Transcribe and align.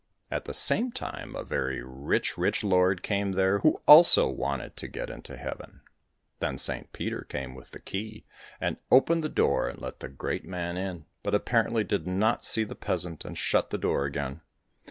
At 0.31 0.45
the 0.45 0.53
same 0.55 0.91
time 0.91 1.35
a 1.35 1.43
very 1.43 1.79
rich, 1.83 2.35
rich 2.35 2.63
lord 2.63 3.03
came 3.03 3.33
there 3.33 3.59
who 3.59 3.83
also 3.87 4.27
wanted 4.27 4.75
to 4.77 4.87
get 4.87 5.11
into 5.11 5.37
heaven. 5.37 5.81
Then 6.39 6.57
Saint 6.57 6.91
Peter 6.91 7.21
came 7.21 7.53
with 7.53 7.69
the 7.69 7.79
key, 7.79 8.25
and 8.59 8.77
opened 8.91 9.23
the 9.23 9.29
door, 9.29 9.69
and 9.69 9.79
let 9.79 9.99
the 9.99 10.09
great 10.09 10.43
man 10.43 10.75
in, 10.75 11.05
but 11.21 11.35
apparently 11.35 11.83
did 11.83 12.07
not 12.07 12.43
see 12.43 12.63
the 12.63 12.73
peasant, 12.73 13.23
and 13.25 13.37
shut 13.37 13.69
the 13.69 13.77
door 13.77 14.05
again. 14.05 14.41